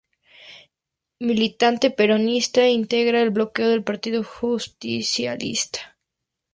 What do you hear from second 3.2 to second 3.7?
el bloque